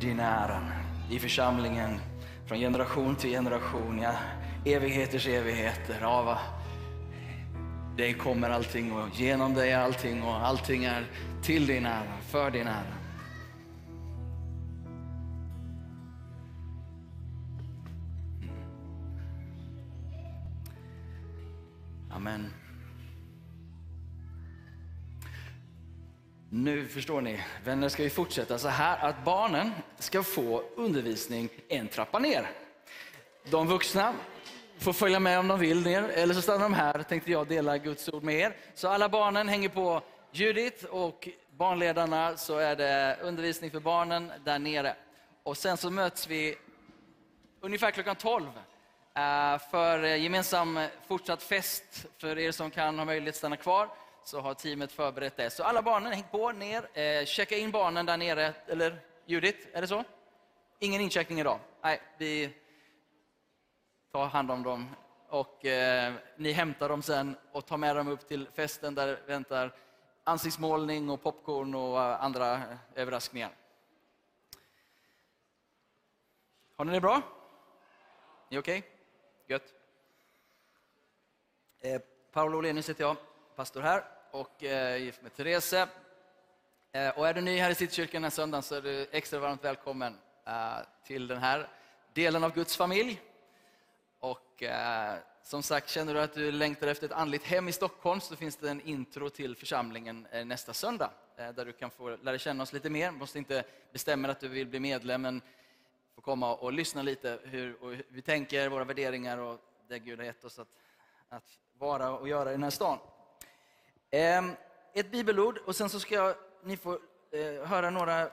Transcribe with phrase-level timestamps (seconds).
[0.00, 0.72] din äran
[1.10, 2.00] i församlingen
[2.46, 4.12] från generation till generation, ja,
[4.64, 5.98] evigheters evigheter.
[6.00, 6.38] Ja, va?
[7.98, 11.06] dig kommer allting och genom dig är allting och allting är
[11.42, 12.97] till din ära, för din ära.
[26.64, 31.88] Nu förstår ni, vänner, ska vi fortsätta så här att barnen ska få undervisning en
[31.88, 32.50] trappa ner.
[33.50, 34.14] De vuxna
[34.78, 37.78] får följa med om de vill ner, eller så stannar de här, tänkte jag dela
[37.78, 38.56] Guds ord med er.
[38.74, 44.58] Så alla barnen hänger på Judith och barnledarna så är det undervisning för barnen där
[44.58, 44.96] nere.
[45.42, 46.56] Och sen så möts vi
[47.60, 48.46] ungefär klockan 12
[49.14, 52.06] eh, för eh, gemensam fortsatt fest.
[52.18, 53.88] För er som kan ha möjlighet att stanna kvar
[54.28, 55.50] så har teamet förberett det.
[55.50, 58.54] Så alla barnen, häng på ner, eh, checka in barnen där nere.
[58.66, 60.04] Eller Judith, är det så?
[60.78, 61.60] Ingen incheckning idag?
[61.82, 62.54] Nej, vi
[64.12, 64.96] tar hand om dem
[65.28, 69.76] och eh, ni hämtar dem sen och tar med dem upp till festen där väntar
[70.24, 72.62] ansiktsmålning och popcorn och eh, andra eh,
[72.94, 73.50] överraskningar.
[76.76, 77.22] Har ni det bra?
[78.50, 78.78] Ni okej?
[78.78, 78.90] Okay?
[79.46, 79.74] Gött.
[81.80, 82.00] Eh,
[82.32, 83.16] Paolo Olenius heter jag,
[83.56, 85.72] pastor här och eh, gift med Therese.
[85.72, 89.40] Eh, och är du ny här i Citykyrkan den här söndagen så är du extra
[89.40, 91.68] varmt välkommen eh, till den här
[92.12, 93.20] delen av Guds familj.
[94.20, 98.20] Och eh, som sagt, känner du att du längtar efter ett andligt hem i Stockholm
[98.20, 102.16] så finns det en intro till församlingen eh, nästa söndag eh, där du kan få
[102.16, 103.12] lära känna oss lite mer.
[103.12, 105.42] Du måste inte bestämma att du vill bli medlem, men
[106.14, 110.26] få komma och lyssna lite hur, hur vi tänker, våra värderingar och det Gud har
[110.26, 110.68] gett oss att,
[111.28, 112.98] att vara och göra i den här stan.
[114.10, 114.52] Ehm,
[114.94, 116.92] ett bibelord och sen så ska jag, ni få
[117.32, 118.30] eh, höra några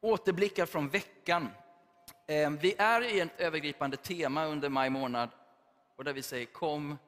[0.00, 1.48] återblickar från veckan.
[2.26, 5.28] Ehm, vi är i ett övergripande tema under maj månad
[5.96, 6.98] och där vi säger kom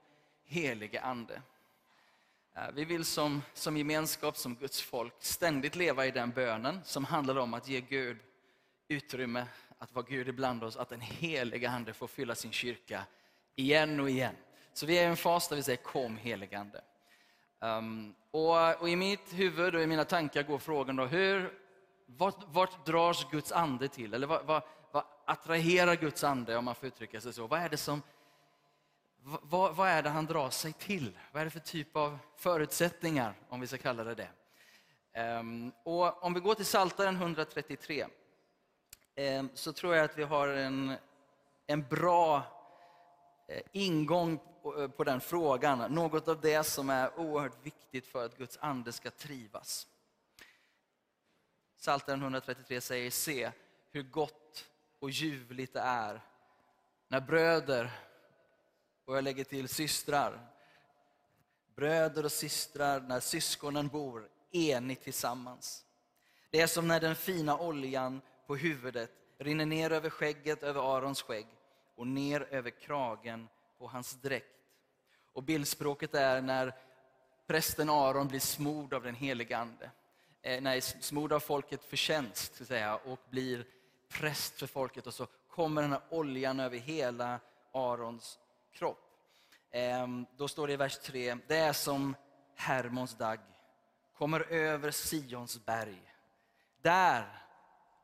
[0.45, 1.43] helige Ande.
[2.57, 7.05] Eh, vi vill som, som gemenskap, som Guds folk, ständigt leva i den bönen som
[7.05, 8.19] handlar om att ge Gud
[8.89, 9.47] utrymme
[9.79, 13.05] att vara Gud ibland oss, att den heliga Ande får fylla sin kyrka
[13.55, 14.35] igen och igen.
[14.73, 16.83] Så vi är i en fas där vi säger kom helige Ande.
[17.61, 21.59] Um, och, och, I mitt huvud och i mina tankar går frågan då, hur,
[22.07, 24.15] vart, vart dras Guds ande till?
[24.15, 27.47] Eller vad, vad, vad, attraherar Guds ande, om man får uttrycka sig så?
[27.47, 28.03] Vad är det som
[29.25, 31.19] vad, vad, är det han drar sig till?
[31.33, 34.31] Vad är det för typ av förutsättningar, om vi ska kalla det det?
[35.39, 38.07] Um, och om vi går till Saltaren 133
[39.17, 40.95] um, så tror jag att vi har en,
[41.67, 42.43] en bra
[43.49, 45.95] eh, ingång Eh, på den frågan.
[45.95, 49.87] Något av det som är oerhört viktigt för att Guds ande ska trivas.
[51.79, 53.51] Psaltaren 133 säger, se
[53.91, 54.67] hur gott
[54.99, 56.21] och ljuvligt det är
[57.09, 57.91] när bröder,
[59.05, 60.49] och jag lägger till systrar,
[61.77, 65.85] bröder och systrar, när syskonen bor enigt tillsammans.
[66.51, 71.23] Det är som när den fina oljan på huvudet rinner ner över skägget, över Arons
[71.23, 71.47] skägg
[71.95, 73.49] och ner över kragen
[73.79, 74.54] på hans dräkt.
[75.35, 76.75] Och bildspråket är när
[77.47, 79.91] prästen Aron blir smord av den helige Ande.
[80.43, 83.67] Eh, nej, smord av folket förtjänst, så säga, och blir
[84.09, 85.07] präst för folket.
[85.07, 87.41] Och så kommer den här oljan över hela
[87.73, 88.39] Arons
[88.73, 89.01] kropp.
[89.71, 90.07] Eh,
[90.37, 92.17] då står det i vers 3, det är som
[92.55, 93.39] Hermons dag
[94.19, 96.13] kommer över Sions berg.
[96.83, 97.43] Där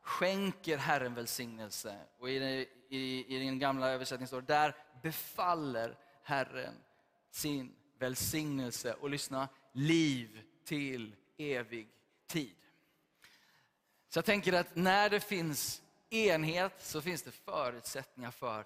[0.01, 1.95] skänker Herren välsignelse.
[2.19, 6.73] Och i, i, i den gamla översättningen står det, där befaller Herren
[7.31, 11.87] sin välsignelse och lyssna, liv till evig
[12.27, 12.55] tid.
[14.09, 18.65] Så jag tänker att när det finns enhet så finns det förutsättningar för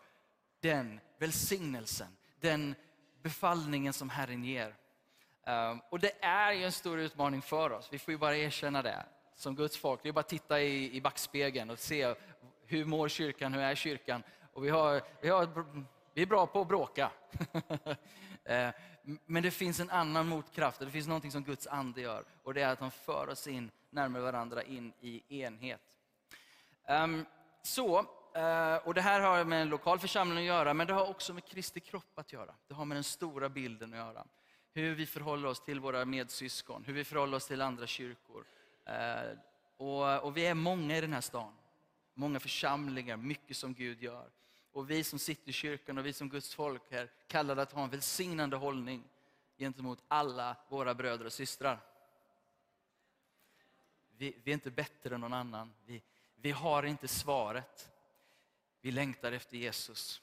[0.60, 2.08] den välsignelsen,
[2.40, 2.76] den
[3.22, 4.76] befallningen som Herren ger.
[5.46, 8.82] Ehm, och det är ju en stor utmaning för oss, vi får ju bara erkänna
[8.82, 9.06] det
[9.36, 10.04] som Guds folk.
[10.04, 12.16] Det är bara att titta i, i backspegeln och se
[12.66, 14.24] hur mår kyrkan, hur är kyrkan?
[14.54, 15.66] Och vi, har, vi, har,
[16.16, 17.12] vi är bra på att bråka.
[18.48, 18.70] Eh,
[19.26, 22.24] men det finns en annan motkraft, det finns någonting som Guds ande gör.
[22.44, 25.82] Och det är att han för oss in närmare varandra, in i enhet.
[26.88, 27.26] Ehm,
[27.62, 28.00] så,
[28.34, 31.34] eh, och det här har med en lokal församling att göra, men det har också
[31.34, 32.56] med Kristi kropp att göra.
[32.68, 34.26] Det har med den stora bilden att göra.
[34.74, 38.46] Hur vi förhåller oss till våra medsyskon, hur vi förhåller oss till andra kyrkor.
[38.86, 39.38] Eh,
[39.78, 41.54] och, och vi är många i den här stan.
[42.14, 44.30] Många församlingar, mycket som Gud gör.
[44.76, 47.84] Och vi som sitter i kyrkan och vi som Guds folk är kallade att ha
[47.84, 49.04] en välsignande hållning
[49.58, 51.80] gentemot alla våra bröder och systrar.
[54.18, 55.74] Vi, vi är inte bättre än någon annan.
[55.86, 56.04] Vi,
[56.36, 57.92] Vi har inte svaret.
[58.82, 60.22] Vi längtar efter Jesus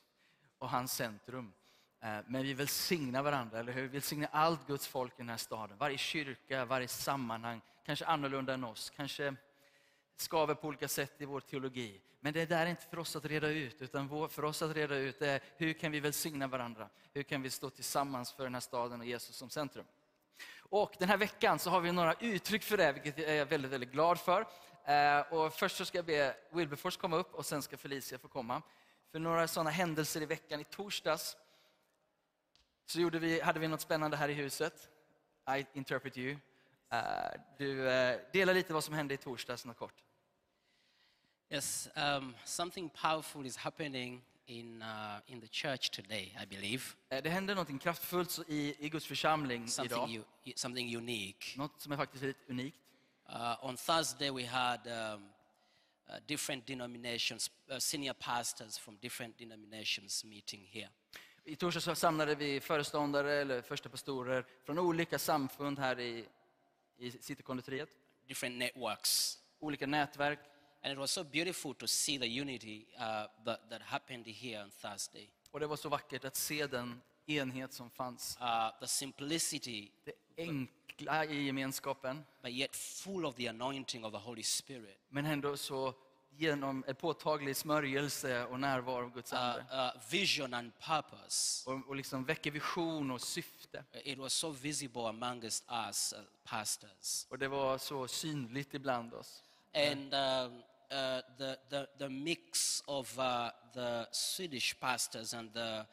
[0.58, 1.52] och hans centrum.
[2.00, 3.82] Eh, men vi välsignar varandra, eller hur?
[3.82, 5.78] Vi välsignar allt Guds folk i den här staden.
[5.78, 7.60] Varje kyrka, varje sammanhang.
[7.84, 9.34] Kanske annorlunda än oss, kanske
[10.16, 12.00] skaver på olika sätt i vår teologi.
[12.20, 14.96] Men det där är inte för oss att reda ut, utan för oss att reda
[14.96, 16.88] ut är hur kan vi välsigna varandra?
[17.12, 19.84] Hur kan vi stå tillsammans för den här staden och Jesus som centrum?
[20.58, 23.70] Och den här veckan så har vi några uttryck för det, vilket jag är väldigt,
[23.70, 24.46] väldigt glad för.
[24.84, 28.28] Eh, och först så ska jag be Wilberforce komma upp och sen ska Felicia få
[28.28, 28.62] komma.
[29.12, 30.60] För några sådana händelser i veckan.
[30.60, 31.36] I torsdags
[32.86, 34.88] så gjorde vi, hade vi något spännande här i huset.
[35.58, 36.36] I interpret you.
[36.92, 40.04] Eh, Du eh, delar lite vad som hände i torsdags, något kort.
[41.50, 46.82] Yes, um, something powerful is happening in, uh, in the church today, I believe.
[47.08, 50.24] Eh, Det hände något kraftfullt i, i Guds församling Something, idag.
[50.44, 51.58] u- something unique.
[51.58, 52.78] Något som är faktiskt lite unikt.
[53.28, 54.92] Uh, on Thursday, we had um,
[56.08, 60.88] uh, different denominations, uh, senior pastors from different denominations meeting here.
[61.44, 66.24] I torsdags samlade vi föreståndare eller första pastorer från olika samfund här i,
[66.98, 67.88] i Citykonditoriet.
[68.28, 69.38] different networks.
[69.60, 70.38] Olika nätverk.
[70.84, 74.70] And it was so beautiful to see the unity uh, that, that happened here on
[74.70, 75.28] Thursday.
[75.50, 78.38] Och det var så vackert att se den enhet som fanns.
[78.40, 84.18] Uh, the simplicity, Det enkla i gemenskapen, but yet full of the anointing of the
[84.18, 84.98] Holy Spirit.
[85.08, 85.94] men ändå så
[86.36, 89.64] genom en påtaglig smörjelse och närvaro av Guds Uh, ande.
[89.72, 91.70] uh, vision and purpose.
[91.70, 93.84] Och, och liksom väcker vision och syfte.
[94.04, 97.26] It was so visible amongst us uh, pastors.
[97.28, 99.42] Och det var så synligt ibland oss.
[99.74, 100.62] And um,
[100.92, 105.86] uh, the, the, the mix of uh, the Swedish pastors and the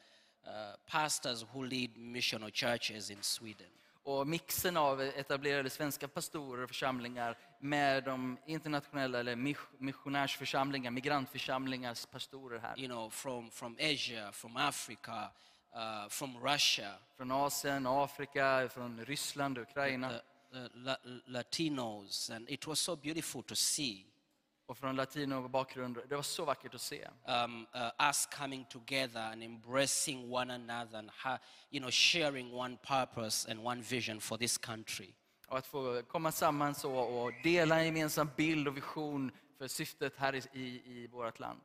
[0.46, 3.66] uh, pastors who lead missional churches in Sweden.
[4.02, 12.06] Och mixen av etablerade svenska pastorer och församlingar med de internationella eller miss- missionärsförsamlingar, migrantförsamlingars
[12.06, 12.78] pastorer här.
[12.78, 15.30] You know, from, from Asia, from Africa,
[15.74, 20.18] uh, from Russia, Från Asien, Afrika, från Ryssland, Ukraina the,
[20.52, 22.30] the La- Latinos.
[22.30, 24.06] And it was so beautiful to see
[24.70, 25.98] och från latino-bakgrund.
[26.08, 27.08] Det var så vackert att se.
[27.44, 31.38] um, uh, us coming together and embracing one another and ha-
[31.70, 35.08] you know, sharing one purpose and one vision for this country.
[35.48, 40.16] Och att få komma samman så och dela en gemensam bild och vision för syftet
[40.16, 41.60] här i, i, i vårt land.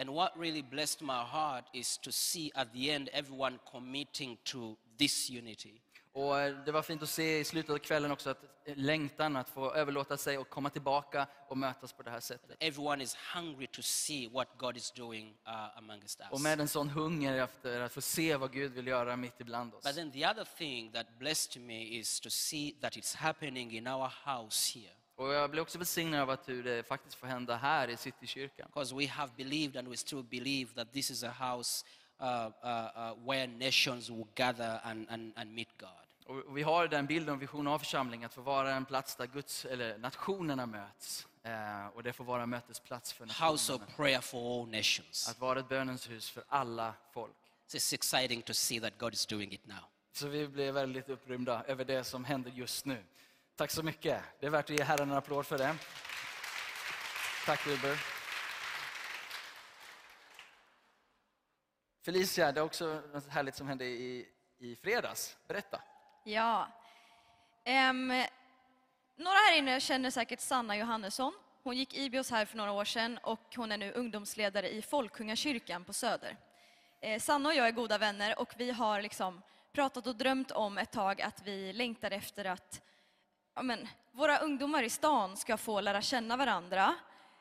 [0.00, 4.76] And what really blessed my heart is to see at the end everyone committing to
[4.98, 5.80] this unity.
[6.12, 8.44] Och eh, det var fint att se i slutet av kvällen också att
[8.76, 12.56] längtan att få överlåta sig och komma tillbaka och mötas på det här sättet.
[12.60, 16.42] Everyone is hungry to see what God is doing uh, amongst Och us.
[16.42, 19.84] med en sån hunger efter att få se vad Gud vill göra mitt ibland oss.
[19.84, 23.86] But then the other thing that blessed me is to see that it's happening in
[23.86, 24.92] our house here.
[25.16, 28.66] Och jag blir också välsignad av att hur det faktiskt får hända här i Citykyrkan.
[28.74, 31.86] Because we have believed and we still believe that this is a house
[33.26, 35.88] where nations will gather and, and, and meet God.
[36.26, 39.26] Och vi har den bilden och visionen av församlingen att få vara en plats där
[39.26, 41.26] Guds, eller nationerna möts.
[41.42, 43.96] Eh, och det får vara en mötesplats för House of nationerna.
[43.96, 45.28] prayer for all nations.
[45.28, 47.32] Att vara ett bönens hus för alla folk.
[47.70, 49.76] It's exciting to see that God is doing it now.
[50.12, 53.04] Så vi blir väldigt upprymda över det som händer just nu.
[53.56, 54.22] Tack så mycket.
[54.40, 55.76] Det är värt att ge Herren en applåd för det.
[57.46, 58.17] Tack Wilbur.
[62.08, 65.36] Felicia, det är också något härligt som hände i, i fredags.
[65.48, 65.80] Berätta.
[66.24, 66.68] Ja.
[67.90, 68.08] Um,
[69.16, 71.32] några här inne känner säkert Sanna Johannesson.
[71.62, 75.84] Hon gick IBIOS här för några år sedan och hon är nu ungdomsledare i Folkungakyrkan
[75.84, 76.36] på Söder.
[77.00, 80.78] Eh, Sanna och jag är goda vänner och vi har liksom pratat och drömt om
[80.78, 82.82] ett tag att vi längtar efter att
[83.54, 86.94] ja, men, våra ungdomar i stan ska få lära känna varandra.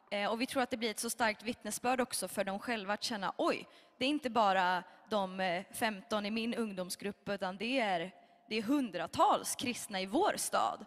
[0.09, 2.93] Eh, och vi tror att det blir ett så starkt vittnesbörd också för dem själva
[2.93, 7.79] att känna oj, det är inte bara de eh, 15 i min ungdomsgrupp utan det
[7.79, 8.11] är,
[8.49, 10.85] det är hundratals kristna i vår stad.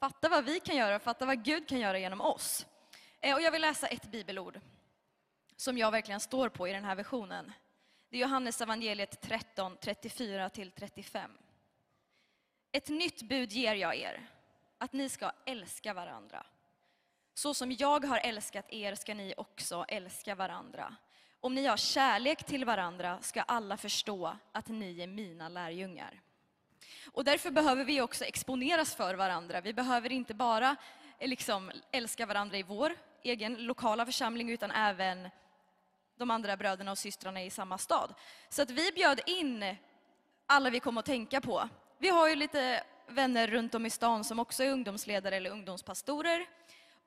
[0.00, 2.66] Fatta vad vi kan göra, fatta vad Gud kan göra genom oss.
[3.20, 4.60] Eh, och jag vill läsa ett bibelord
[5.56, 7.52] som jag verkligen står på i den här versionen.
[8.08, 11.28] Det är Johannes evangeliet 13, 34-35.
[12.72, 14.30] Ett nytt bud ger jag er,
[14.78, 16.46] att ni ska älska varandra.
[17.40, 20.96] Så som jag har älskat er ska ni också älska varandra.
[21.40, 26.20] Om ni har kärlek till varandra ska alla förstå att ni är mina lärjungar.
[27.12, 29.60] Och därför behöver vi också exponeras för varandra.
[29.60, 30.76] Vi behöver inte bara
[31.18, 35.28] eh, liksom, älska varandra i vår egen lokala församling utan även
[36.16, 38.14] de andra bröderna och systrarna i samma stad.
[38.48, 39.76] Så att vi bjöd in
[40.46, 41.68] alla vi kom att tänka på.
[41.98, 46.59] Vi har ju lite vänner runt om i stan som också är ungdomsledare eller ungdomspastorer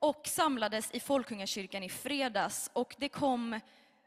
[0.04, 2.70] och samlades i Folkungakyrkan i fredags.
[2.72, 3.60] Och det kom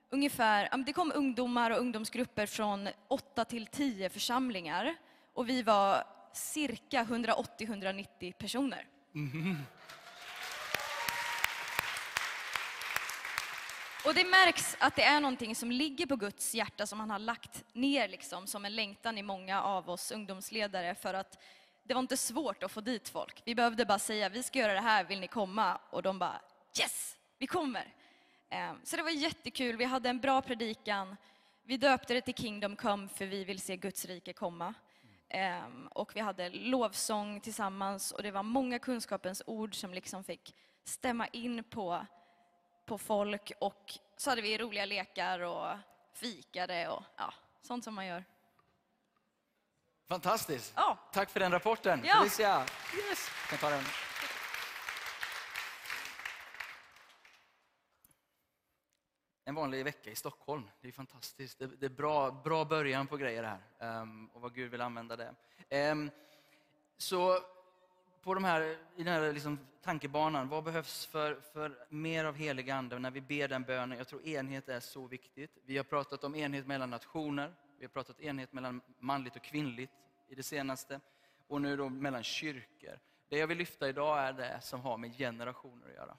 [0.09, 4.95] ungefär, det kom ungdomar och ungdomsgrupper från 8 till 10 församlingar.
[5.33, 8.85] Och vi var cirka 180-190 personer.
[14.05, 17.19] Och det märks att det är någonting som ligger på Guds hjärta som han har
[17.19, 21.39] lagt ner liksom, som en längtan i många av oss ungdomsledare för att
[21.87, 23.41] det var inte svårt att få dit folk.
[23.45, 25.79] Vi behövde bara säga, vi ska göra det här, vill ni komma?
[25.89, 26.41] Och de bara,
[26.79, 27.93] yes, vi kommer.
[28.49, 31.17] Ehm, så det var jättekul, vi hade en bra predikan.
[31.63, 34.73] Vi döpte det till Kingdom Come för vi vill se Guds rike komma.
[35.29, 40.55] Ehm, och vi hade lovsång tillsammans och det var många kunskapens ord som liksom fick
[40.83, 42.05] stämma in på,
[42.85, 43.51] på folk.
[43.59, 45.77] Och så hade vi roliga lekar och
[46.13, 48.23] fikade och ja, sånt som man gör.
[50.07, 50.73] Fantastiskt.
[50.75, 50.97] Ja.
[51.11, 52.01] Tack för den rapporten.
[52.05, 52.15] Ja.
[52.17, 52.65] Felicia.
[53.09, 53.29] Yes.
[53.49, 53.83] Kan ta den.
[59.45, 60.69] En vanlig vecka i Stockholm.
[60.81, 61.59] Det är fantastiskt.
[61.59, 63.59] Det, är bra, bra början på grejer här.
[63.79, 65.35] ehm, och vad Gud vill använda det.
[65.69, 66.11] Ehm,
[66.97, 67.39] så
[68.21, 68.61] på de här,
[68.95, 73.21] i den här liksom tankebanan, vad behövs för, för mer av helig ande när vi
[73.21, 73.97] ber den bönen?
[73.97, 75.57] Jag tror enhet är så viktigt.
[75.65, 77.53] Vi har pratat om enhet mellan nationer.
[77.77, 79.91] Vi har pratat enhet mellan manligt och kvinnligt
[80.27, 80.99] i det senaste.
[81.47, 82.99] Och nu då mellan kyrkor.
[83.29, 86.17] Det jag vill lyfta idag är det som har med generationer att göra.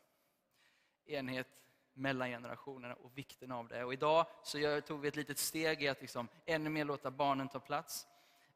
[1.06, 1.48] Enhet
[1.94, 3.84] mellan generationerna och vikten av det.
[3.84, 7.48] Och idag så tog vi ett litet steg i att liksom ännu mer låta barnen
[7.48, 8.06] ta plats.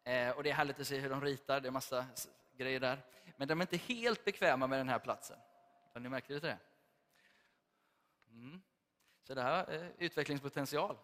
[0.05, 2.07] Eh, och det är härligt att se hur de ritar, det är massa
[2.57, 3.03] grejer där.
[3.37, 5.39] Men de är inte helt bekväma med den här platsen.
[5.93, 6.41] Har ni märkt det?
[6.41, 6.59] det?
[8.31, 8.63] Mm.
[9.23, 10.97] Så det här är utvecklingspotential.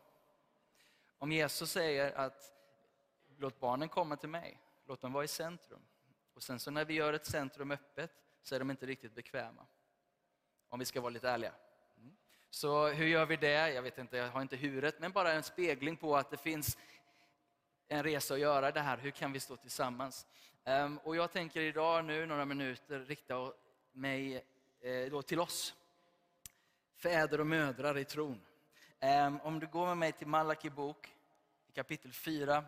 [1.18, 2.54] Om Jesus säger att
[3.36, 5.82] låt barnen komma till mig, låt dem vara i centrum.
[6.34, 8.10] Och sen så när vi gör ett centrum öppet
[8.42, 9.66] så är de inte riktigt bekväma.
[10.68, 11.54] Om vi ska vara lite ärliga.
[11.96, 12.16] Mm.
[12.50, 13.70] Så hur gör vi det?
[13.70, 16.78] Jag vet inte, jag har inte huret, men bara en spegling på att det finns
[17.88, 18.98] en resa att göra det här.
[18.98, 20.26] Hur kan vi stå tillsammans?
[20.64, 23.52] Ehm, och jag tänker idag nu, några minuter, rikta
[23.92, 24.44] mig
[24.80, 25.74] eh, då till oss.
[26.96, 28.40] Fäder och mödrar i tron.
[29.00, 31.16] Ehm, om du går med mig till Malaki bok,
[31.66, 32.64] i kapitel 4.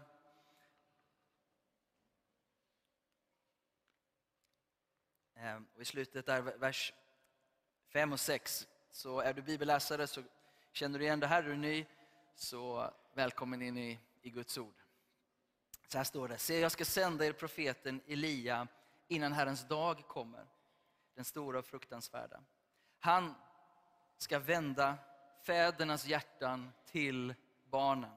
[5.35, 6.93] Ehm, och I slutet där, vers
[7.89, 8.69] 5 och 6.
[8.91, 10.23] Så är du bibelläsare så
[10.73, 11.43] känner du igen det här.
[11.43, 11.87] Är du ny
[12.35, 14.83] så välkommen in i, i Guds ord.
[15.89, 16.39] Så här står det.
[16.39, 18.69] Se, jag ska sända er profeten Elia
[19.09, 20.47] innan Herrens dag kommer.
[21.15, 22.41] Den stora och fruktansvärda.
[22.99, 23.35] Han
[24.19, 24.99] ska vända
[25.43, 27.35] fädernas hjärtan till
[27.71, 28.11] barnen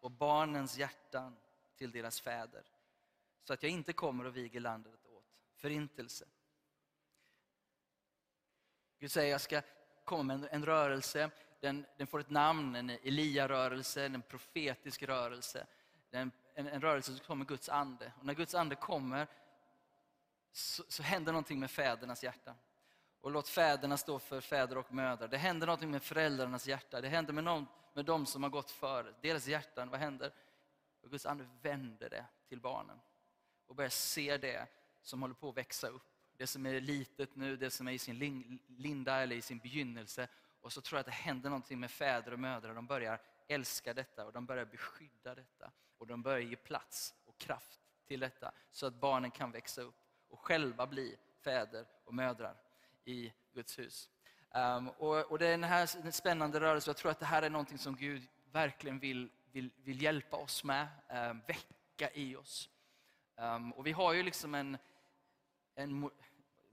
[0.00, 1.36] och barnens hjärtan
[1.76, 2.64] till deras fäder.
[3.44, 5.24] Så att jag inte kommer och viger landet åt
[5.56, 6.24] förintelse.
[8.98, 9.62] Gud säger jag ska
[10.04, 11.30] komma med en, en rörelse,
[11.60, 15.66] den, den får ett namn, en Elia-rörelse, en profetisk rörelse.
[16.10, 18.12] Den, en, en rörelse som kommer med Guds ande.
[18.18, 19.26] Och när Guds ande kommer
[20.52, 22.54] så, så händer någonting med fädernas hjärta.
[23.20, 25.28] Och låt fäderna stå för fäder och mödrar.
[25.28, 27.00] Det händer något med föräldrarnas hjärta.
[27.00, 29.14] Det händer med, någon, med de som har gått före.
[29.22, 30.32] Deras hjärtan, vad händer?
[31.02, 33.00] Och Guds ande vänder det till barnen.
[33.66, 34.66] Och börjar se det
[35.02, 36.02] som håller på att växa upp.
[36.36, 40.28] Det som är litet nu, det som är i sin linda eller i sin begynnelse.
[40.60, 42.74] Och så tror jag att det händer någonting med fäder och mödrar.
[42.74, 45.70] De börjar älska detta och de börjar beskydda detta.
[45.98, 48.52] Och de börjar ge plats och kraft till detta.
[48.72, 49.94] Så att barnen kan växa upp
[50.28, 52.56] och själva bli fäder och mödrar
[53.04, 54.08] i Guds hus.
[54.54, 56.90] Um, och, och det är den här en spännande rörelsen.
[56.90, 60.64] Jag tror att det här är någonting som Gud verkligen vill, vill, vill hjälpa oss
[60.64, 60.86] med,
[61.30, 62.68] um, väcka i oss.
[63.36, 64.78] Um, och vi har ju liksom en,
[65.74, 66.10] en mo-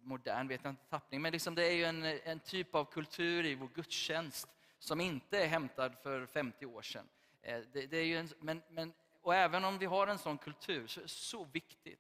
[0.02, 3.46] modern, vet jag inte, tappning, men liksom det är ju en, en typ av kultur
[3.46, 4.48] i vår gudstjänst
[4.80, 7.08] som inte är hämtad för 50 år sedan.
[7.42, 10.38] Eh, Det, det är ju en, men, men, och även om vi har en sån
[10.38, 12.00] kultur så är det så viktigt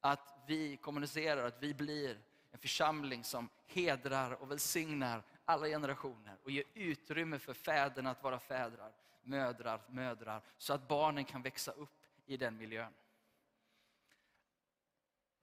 [0.00, 2.18] att vi kommunicerar, att vi blir
[2.50, 8.38] en församling som hedrar och välsignar alla generationer och ger utrymme för fäderna att vara
[8.38, 12.92] fädrar, mödrar, mödrar, så att barnen kan växa upp i den miljön.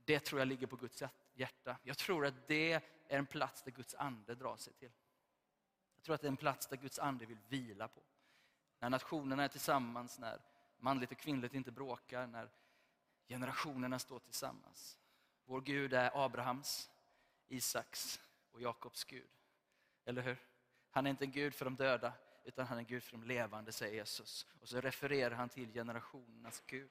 [0.05, 1.77] Det tror jag ligger på Guds hjärta.
[1.83, 4.91] Jag tror att det är en plats där Guds ande drar sig till.
[5.95, 8.01] Jag tror att det är en plats där Guds ande vill vila på.
[8.79, 10.41] När nationerna är tillsammans, när
[10.77, 12.49] manligt och kvinnligt inte bråkar, när
[13.27, 14.97] generationerna står tillsammans.
[15.45, 16.89] Vår Gud är Abrahams,
[17.47, 18.19] Isaks
[18.51, 19.29] och Jakobs Gud.
[20.05, 20.37] Eller hur?
[20.91, 23.23] Han är inte en Gud för de döda, utan han är en Gud för de
[23.23, 24.45] levande, säger Jesus.
[24.61, 26.89] Och så refererar han till generationernas Gud.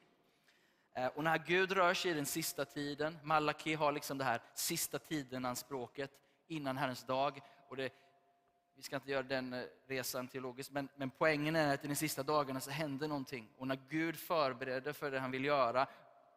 [0.93, 4.41] Eh, och när Gud rör sig i den sista tiden, Malaki har liksom det här
[4.55, 6.11] sista-tiden-anspråket,
[6.47, 7.41] innan Herrens dag.
[7.69, 7.93] Och det,
[8.75, 11.95] vi ska inte göra den eh, resan teologiskt, men, men poängen är att i de
[11.95, 13.51] sista dagarna så händer någonting.
[13.57, 15.87] Och när Gud förbereder för det han vill göra,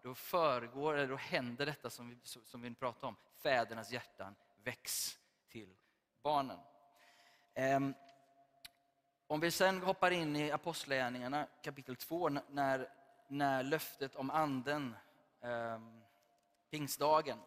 [0.04, 3.16] då föregår, eller då händer detta som vi, som vi pratar om.
[3.48, 5.76] Fädernas hjärtan väcks till
[6.24, 6.60] barnen.
[7.54, 7.94] Ehm,
[9.28, 12.90] om vi sen hoppar in i Apostlagärningarna kapitel 2, när,
[13.28, 14.96] när löftet om anden,
[15.42, 16.02] ehm,
[16.72, 17.40] pingstdagen,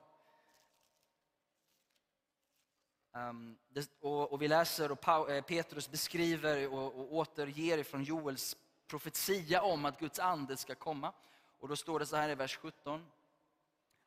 [3.13, 8.05] um, det, och, och, vi läser och Paul, eh, Petrus beskriver och, och återger från
[8.05, 11.13] Joels profetia om att Guds ande ska komma.
[11.59, 13.07] Och då står det så här i vers 17,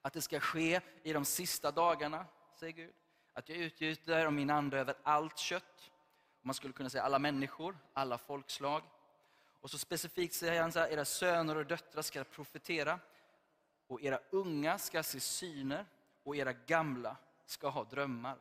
[0.03, 2.93] att det ska ske i de sista dagarna, säger Gud,
[3.33, 5.91] att jag utgjuter min ande över allt kött.
[6.41, 8.83] Man skulle kunna säga alla människor, alla folkslag.
[9.62, 13.00] Och så specifikt säger han så här, era söner och döttrar ska profetera,
[13.88, 15.86] och era unga ska se syner,
[16.24, 18.38] och era gamla ska ha drömmar.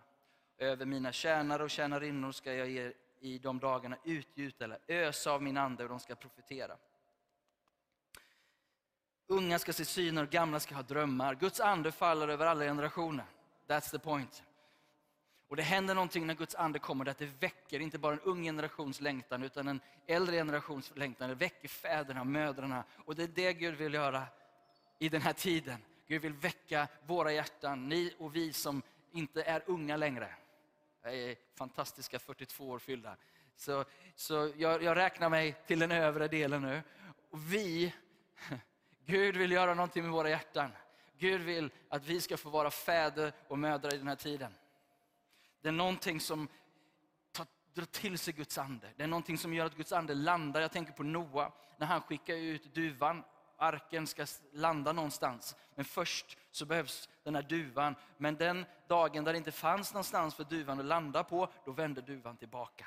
[0.58, 5.42] Över mina tjänare och tjänarinnor ska jag ge i de dagarna utgjuta eller ösa av
[5.42, 6.76] min ande och de ska profetera.
[9.32, 11.34] Unga ska se syner gamla ska ha drömmar.
[11.34, 13.24] Guds ande faller över alla generationer.
[13.66, 14.42] That's the point.
[15.48, 18.42] Och det händer någonting när Guds ande kommer, att det väcker inte bara en ung
[18.42, 21.28] generations längtan, utan en äldre generations längtan.
[21.28, 22.84] Det väcker fäderna, mödrarna.
[23.04, 24.22] Och det är det Gud vill göra
[24.98, 25.78] i den här tiden.
[26.06, 30.34] Gud vill väcka våra hjärtan, ni och vi som inte är unga längre.
[31.02, 33.16] Jag är fantastiska 42 år fyllda.
[33.56, 33.84] Så,
[34.14, 36.82] så jag, jag räknar mig till den övre delen nu.
[37.30, 37.94] Och vi,
[39.06, 40.72] Gud vill göra någonting med våra hjärtan.
[41.18, 44.54] Gud vill att vi ska få vara fäder och mödrar i den här tiden.
[45.60, 46.48] Det är någonting som
[47.32, 48.88] tar, drar till sig Guds ande.
[48.96, 50.60] Det är någonting som gör att Guds ande landar.
[50.60, 53.24] Jag tänker på Noa, när han skickar ut duvan.
[53.56, 55.56] Arken ska landa någonstans.
[55.74, 57.94] Men först så behövs den här duvan.
[58.18, 62.00] Men den dagen där det inte fanns någonstans för duvan att landa på, då vände
[62.00, 62.86] duvan tillbaka.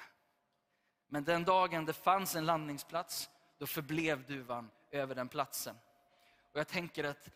[1.07, 5.75] Men den dagen det fanns en landningsplats, då förblev duvan över den platsen.
[6.55, 7.29] Och jag tänker att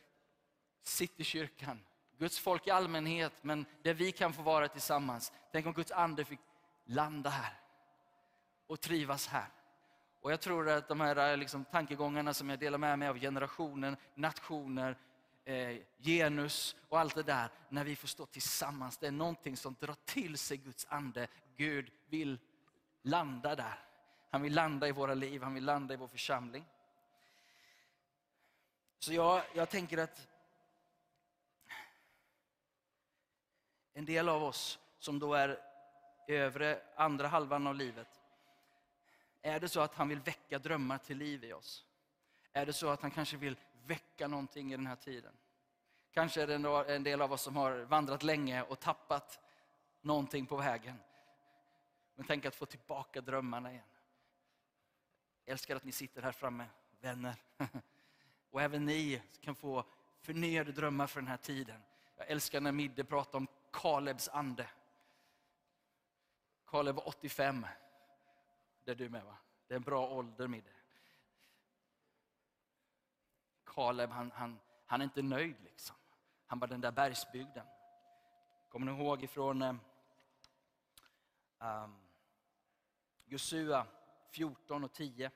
[0.82, 1.80] Citykyrkan,
[2.18, 5.32] Guds folk i allmänhet, men där vi kan få vara tillsammans.
[5.52, 6.40] Tänk om Guds ande fick
[6.86, 7.54] landa här
[8.68, 9.48] och trivas här.
[10.22, 13.20] Och Jag tror att de här eh, liksom, tankegångarna som jag delar med mig av
[13.20, 14.98] generationen, nationer,
[15.46, 19.76] eh, genus och allt det där, när vi får stå tillsammans, det är någonting som
[19.80, 21.28] drar till sig Guds ande.
[21.58, 22.40] Gud vill
[23.02, 23.80] landa där.
[24.30, 26.66] Han vill landa i våra liv, han vill landa i vår församling.
[29.00, 30.28] Så jag, jag tänker att
[33.94, 35.60] en del av oss som då är
[36.28, 38.22] övre, andra halvan av livet,
[39.42, 41.86] är det så att han vill väcka drömmar till liv i oss?
[42.54, 45.34] Är det så att han kanske vill väcka någonting i den här tiden?
[46.12, 49.40] Kanske är det en del av oss som har vandrat länge och tappat
[50.02, 51.00] någonting på vägen.
[52.16, 53.84] Men tänk att få tillbaka drömmarna igen.
[55.46, 56.66] Jag älskar att ni sitter här framme,
[57.00, 57.36] vänner.
[58.52, 59.86] Och även ni kan få
[60.20, 61.82] förnyade drömmar för den här tiden.
[62.18, 64.70] Jag älskar när Midde pratar om Kalebs ande.
[66.66, 67.66] Kaleb var 85.
[68.84, 69.38] Det är du med va?
[69.68, 70.70] Det är en bra ålder Midde.
[73.64, 75.96] Kaleb han, han, han är inte nöjd liksom.
[76.46, 77.66] Han var den där bergsbygden.
[78.70, 79.62] Kommer ni ihåg ifrån
[81.60, 81.96] um,
[83.26, 83.86] Josua
[84.30, 85.32] 14 och 10?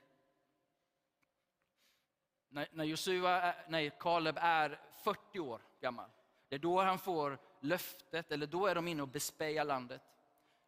[2.54, 6.10] När, när, Joshua, nej, Kaleb är 40 år gammal,
[6.48, 10.02] det är då han får löftet, eller då är de inne och bespejar landet.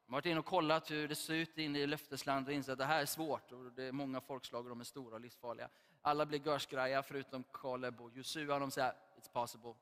[0.06, 2.72] De har varit inne och kollat hur det ser ut inne i löfteslandet och insett
[2.72, 3.52] att det här är svårt.
[3.52, 5.68] Och det är många folkslag och de är stora och livsfarliga.
[6.02, 8.58] Alla blir görskraja förutom Kaleb och Josua.
[8.58, 9.74] De säger it's possible,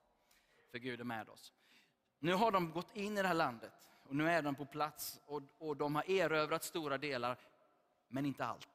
[0.70, 1.52] för Gud är med oss.
[2.18, 5.20] Nu har de gått in i det här landet och nu är de på plats
[5.26, 7.38] och, och de har erövrat stora delar,
[8.08, 8.68] men inte allt.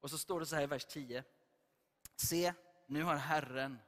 [0.00, 1.24] Och så står det så här i vers 10.
[2.20, 2.54] Se,
[2.86, 3.78] nu har Herren,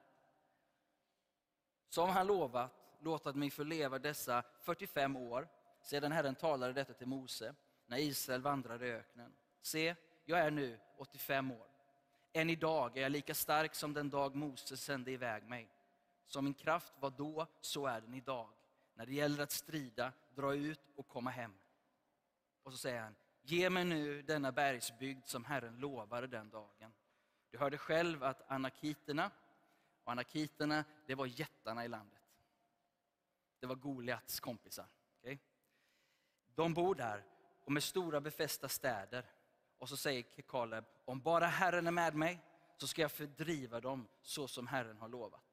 [1.89, 5.49] som han lovat, låtit mig få leva dessa 45 år
[5.83, 7.55] sedan Herren talade detta till Mose
[7.87, 9.33] när Israel vandrade i öknen.
[9.63, 11.67] Se, jag är nu 85 år.
[12.33, 15.69] Än idag är jag lika stark som den dag Mose sände iväg mig.
[16.27, 18.49] Som min kraft var då, så är den idag.
[18.95, 21.55] När det gäller att strida, dra ut och komma hem.
[22.63, 26.93] Och så säger han, ge mig nu denna bergsbygd som Herren lovade den dagen.
[27.51, 29.31] Du hörde själv att anakiterna,
[30.05, 32.23] och anakiterna det var jättarna i landet.
[33.61, 34.87] Det var Goliats kompisar.
[35.21, 35.39] Okay?
[36.55, 37.25] De bor där
[37.65, 39.25] och med stora befästa städer.
[39.79, 42.39] Och så säger Kaleb, om bara Herren är med mig
[42.77, 45.45] så ska jag fördriva dem så som Herren har lovat.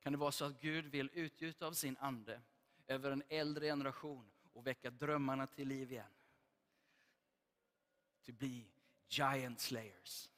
[0.00, 2.40] Kan det vara så att Gud vill utgjuta av sin ande
[2.86, 6.12] över en äldre generation och väcka drömmarna till liv igen?
[8.26, 8.64] To be
[9.08, 10.30] giant slayers.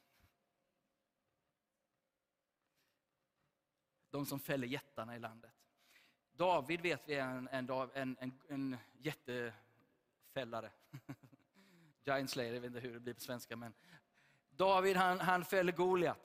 [4.09, 5.51] De som fäller jättarna i landet.
[6.31, 10.71] David vet vi är en, en, en, en, en jättefällare.
[12.03, 13.55] Giant slayer, jag vet inte hur det blir på svenska.
[13.55, 13.73] Men
[14.49, 16.19] David han, han fäller Goliat.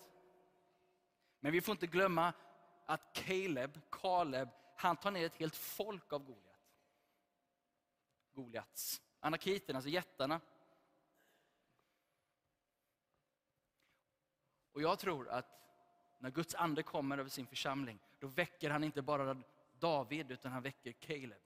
[1.40, 2.32] Men vi får inte glömma
[2.86, 6.60] att Caleb, Kaleb, han tar ner ett helt folk av Goliat.
[8.32, 9.02] Goliats.
[9.20, 10.40] Anakiterna, alltså jättarna.
[14.72, 15.46] Och jag tror att
[16.18, 19.42] när Guds ande kommer över sin församling, då väcker han inte bara
[19.78, 21.42] David, utan han väcker Caleb.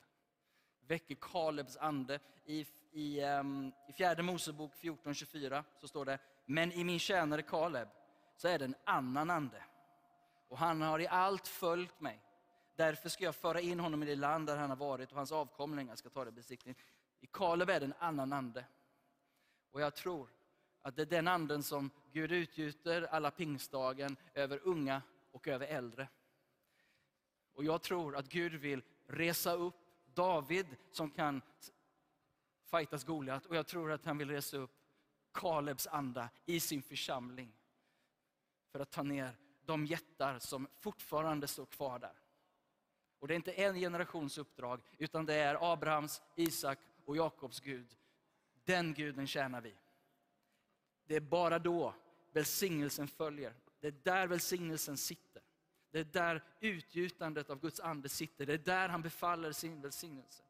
[0.87, 2.19] Väcker Kalebs ande.
[2.45, 7.89] I, i, um, i fjärde Mosebok 14.24 så står det, men i min tjänare Kaleb
[8.37, 9.65] så är det en annan ande.
[10.49, 12.21] Och han har i allt följt mig.
[12.77, 15.33] Därför ska jag föra in honom i det land där han har varit och hans
[15.33, 16.75] avkomlingar ska ta det besiktning.
[17.21, 18.65] I Kaleb är det en annan ande.
[19.71, 20.29] Och jag tror
[20.85, 26.09] att det är den anden som Gud utgjuter alla pingstdagen över unga och över äldre.
[27.55, 29.75] Och jag tror att Gud vill resa upp
[30.15, 31.43] David som kan
[32.65, 34.71] fightas Goliat och jag tror att han vill resa upp
[35.33, 37.53] Kalebs anda i sin församling
[38.73, 42.21] för att ta ner de jättar som fortfarande står kvar där.
[43.19, 47.97] Och det är inte en generations uppdrag, utan det är Abrahams, Isak och Jakobs Gud.
[48.65, 49.75] Den guden tjänar vi.
[51.07, 51.95] Det är bara då
[52.33, 53.55] välsignelsen följer.
[53.81, 55.43] Det är där välsignelsen sitter.
[55.91, 58.47] Det är där utgjutandet av Guds ande sitter.
[58.47, 60.45] Det är där han befaller sin välsignelse.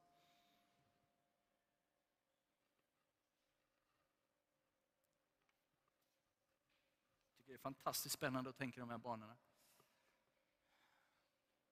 [7.29, 9.37] Jag tycker det är fantastiskt spännande att tänka i de här banorna.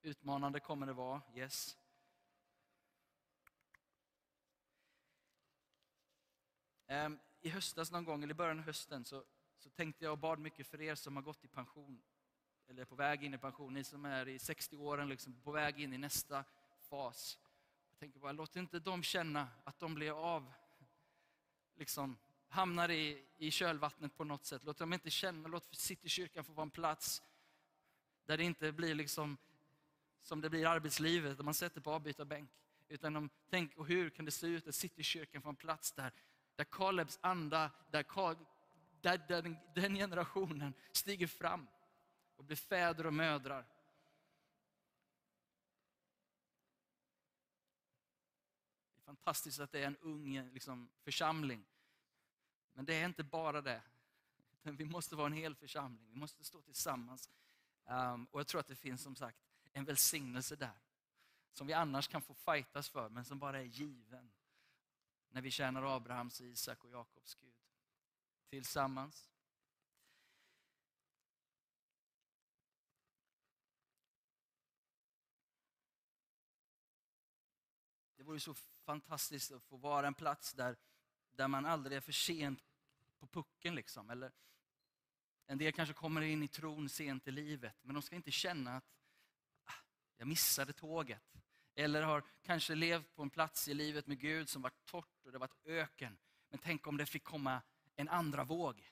[0.03, 1.79] Utmanande kommer det vara, yes.
[6.87, 9.25] Um, i höstas någon gång, eller i början av hösten, så,
[9.59, 12.03] så tänkte jag och bad mycket för er som har gått i pension,
[12.69, 15.81] eller är på väg in i pension, ni som är i 60-åren, liksom, på väg
[15.81, 16.45] in i nästa
[16.79, 17.39] fas.
[17.91, 20.53] Jag tänker bara, låt inte dem känna att de blir av,
[21.75, 22.17] liksom,
[22.49, 24.65] hamnar i, i kölvattnet på något sätt.
[24.65, 27.23] Låt dem inte känna, låt Citykyrkan få vara en plats
[28.27, 29.37] där det inte blir liksom
[30.23, 32.51] som det blir i arbetslivet, där man sätter på avbytarbänk.
[32.89, 36.13] Utan de tänker, hur kan det se ut att Citykyrkan får en plats där
[36.57, 38.05] där Kalebs anda, där,
[39.01, 41.69] där, där den, den generationen stiger fram
[42.37, 43.67] och blir fäder och mödrar.
[48.95, 51.65] Det är fantastiskt att det är en ung liksom, församling.
[52.73, 53.83] Men det är inte bara det.
[54.63, 57.31] Vi måste vara en hel församling, vi måste stå tillsammans.
[57.85, 59.39] Um, och jag tror att det finns som sagt
[59.73, 60.81] en välsignelse där.
[61.53, 64.33] Som vi annars kan få fightas för, men som bara är given
[65.33, 67.55] när vi tjänar Abrahams, Isak och Jakobs Gud
[68.49, 69.31] tillsammans.
[78.17, 80.77] Det vore så fantastiskt att få vara en plats där,
[81.31, 82.65] där man aldrig är för sent
[83.19, 83.75] på pucken.
[83.75, 84.11] Liksom.
[84.11, 84.33] Eller,
[85.47, 88.77] en del kanske kommer in i tron sent i livet, men de ska inte känna
[88.77, 88.85] att
[89.65, 89.85] ah,
[90.17, 91.42] jag missade tåget.
[91.75, 95.33] Eller har kanske levt på en plats i livet med Gud som varit torrt och
[95.33, 96.19] det varit öken.
[96.51, 97.63] Men tänk om det fick komma
[97.97, 98.89] en andra våg.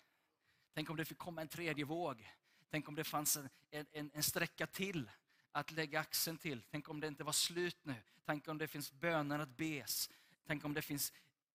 [0.75, 2.31] Tänk om det fick komma en tredje våg.
[2.71, 5.11] Tänk om det fanns en, en, en sträcka till
[5.53, 6.63] att lägga axeln till.
[6.71, 7.95] Tänk om det inte var slut nu.
[8.27, 10.11] Tänk om det finns böner att bes.
[10.47, 11.13] Tänk om det finns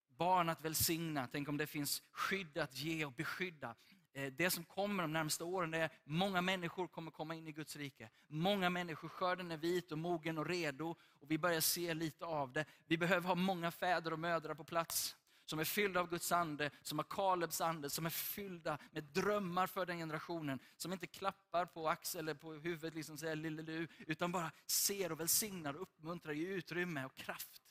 [0.08, 1.28] barn att välsigna.
[1.32, 3.76] Tänk om det finns skydd att ge och beskydda.
[4.16, 7.76] Eh, det som kommer de närmaste åren är många människor kommer komma in i Guds
[7.76, 8.10] rike.
[8.28, 12.52] Många människor, skörden är vit och mogen och redo och vi börjar se lite av
[12.52, 12.66] det.
[12.86, 16.72] Vi behöver ha många fäder och mödrar på plats som är fyllda av Guds ande,
[16.82, 20.60] som har Kalebs ande, som är fyllda med drömmar för den generationen.
[20.78, 25.12] Som inte klappar på axeln eller på huvudet, liksom säger lille du, utan bara ser
[25.12, 27.62] och välsignar och uppmuntrar, ger utrymme och kraft.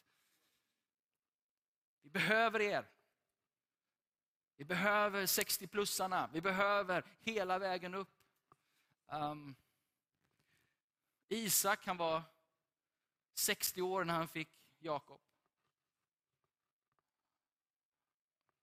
[2.03, 2.89] Vi behöver er.
[4.57, 8.09] Vi behöver 60-plussarna, vi behöver hela vägen upp.
[9.07, 9.57] Um,
[11.29, 12.23] Isak han var
[13.35, 15.21] 60 år när han fick Jakob.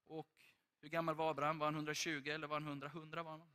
[0.06, 0.44] Och
[0.80, 1.58] hur gammal var Abraham?
[1.58, 2.86] Var han 120 eller var han 100?
[2.86, 3.52] 100 var han.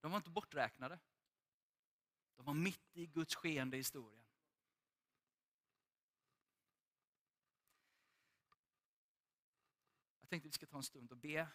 [0.00, 0.98] De var inte borträknade.
[2.36, 4.21] De var mitt i Guds skeende historia.
[10.32, 11.48] Tänkte vi ska ta en stund och be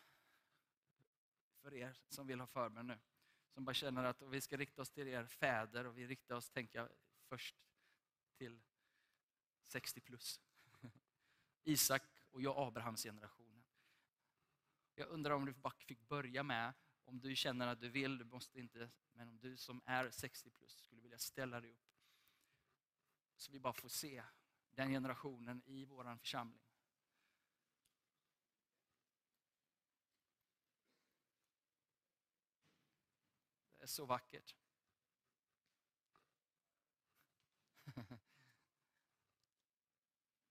[1.61, 2.99] för er som vill ha förbön nu.
[3.53, 6.49] som bara känner att vi ska rikta oss till er fäder och vi riktar oss,
[6.49, 6.89] tänker jag,
[7.29, 7.55] först
[8.35, 8.61] till
[9.63, 10.41] 60 plus.
[11.63, 13.63] Isak och jag, Abrahams generationen.
[14.95, 18.59] Jag undrar om du fick börja med, om du känner att du vill, du måste
[18.59, 21.89] inte, men om du som är 60 plus skulle vilja ställa dig upp.
[23.35, 24.23] Så vi bara får se
[24.71, 26.66] den generationen i vår församling.
[33.87, 34.55] Är så vackert.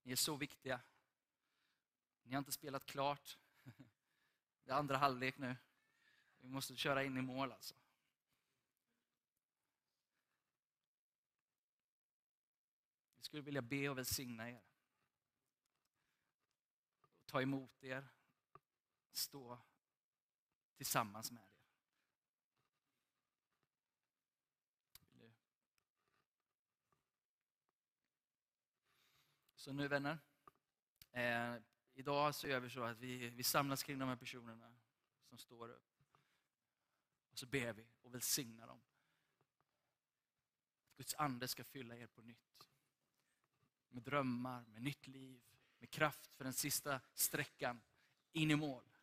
[0.02, 0.80] Ni är så viktiga.
[2.22, 3.38] Ni har inte spelat klart.
[4.64, 5.56] Det är andra halvlek nu.
[6.38, 7.74] Vi måste köra in i mål alltså.
[13.16, 14.64] Vi skulle vilja be och välsigna er.
[17.24, 18.08] Ta emot er.
[19.12, 19.58] Stå
[20.76, 21.55] tillsammans med er.
[29.66, 30.18] Så nu vänner,
[31.12, 31.56] eh,
[31.94, 34.76] idag så gör vi så att vi, vi samlas kring de här personerna
[35.28, 36.02] som står upp.
[37.30, 38.80] Och så ber vi och välsignar dem.
[40.84, 42.68] Att Guds ande ska fylla er på nytt.
[43.88, 45.42] Med drömmar, med nytt liv,
[45.78, 47.82] med kraft för den sista sträckan
[48.32, 48.96] in i mål.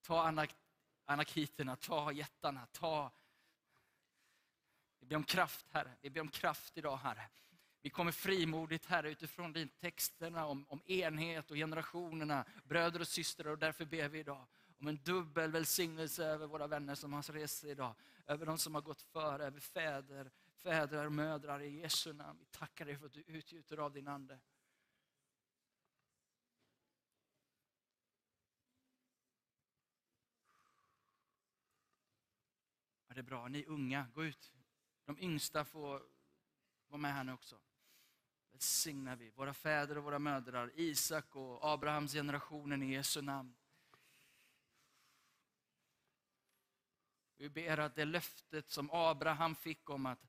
[0.00, 0.56] Ta anak
[1.04, 3.12] anakiterna, ta jättarna, ta...
[4.98, 7.30] Vi ber om kraft Herre, vi ber om kraft idag Herre.
[7.82, 13.50] Vi kommer frimodigt Herre utifrån din texterna om, om enhet och generationerna, bröder och systrar
[13.50, 14.46] och därför ber vi idag
[14.80, 17.94] om en dubbel välsignelse över våra vänner som har rest sig idag.
[18.26, 20.30] Över de som har gått före, över fäder,
[20.62, 22.38] fäder och mödrar i Jesu namn.
[22.40, 24.40] Vi tackar dig för att du utgjuter av din Ande.
[33.08, 34.52] Ja, det är bra, ni unga, gå ut.
[35.04, 36.02] De yngsta får
[36.88, 37.56] vara med här nu också
[38.60, 43.54] välsignar vi våra fäder och våra mödrar, Isak och Abrahams generationen i Jesu namn.
[47.36, 50.26] Vi ber att det löftet som Abraham fick om att,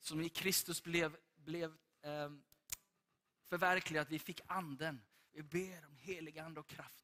[0.00, 2.30] som i Kristus blev, blev eh,
[3.44, 5.02] förverkligat, vi fick anden.
[5.32, 7.03] Vi ber om helig ande och kraft.